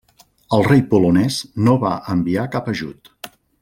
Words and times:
El 0.57 0.65
rei 0.67 0.81
polonès 0.93 1.39
no 1.69 1.77
va 1.87 1.95
enviar 2.17 2.51
cap 2.57 2.77
ajut. 2.77 3.17